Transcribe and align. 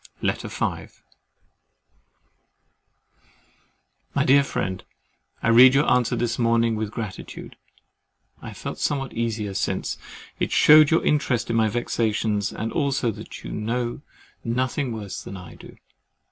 LETTER 0.23 0.47
V 0.47 0.87
My 4.15 4.25
dear 4.25 4.43
Friend, 4.43 4.83
I 5.43 5.49
read 5.49 5.75
your 5.75 5.87
answer 5.87 6.15
this 6.15 6.39
morning 6.39 6.75
with 6.75 6.89
gratitude. 6.89 7.55
I 8.41 8.47
have 8.47 8.57
felt 8.57 8.79
somewhat 8.79 9.13
easier 9.13 9.53
since. 9.53 9.99
It 10.39 10.51
shewed 10.51 10.89
your 10.89 11.05
interest 11.05 11.51
in 11.51 11.55
my 11.55 11.69
vexations, 11.69 12.51
and 12.51 12.71
also 12.73 13.11
that 13.11 13.43
you 13.43 13.51
know 13.51 14.01
nothing 14.43 14.91
worse 14.91 15.21
than 15.21 15.37
I 15.37 15.53
do. 15.53 15.77